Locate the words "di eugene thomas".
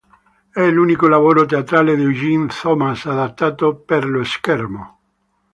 1.95-3.05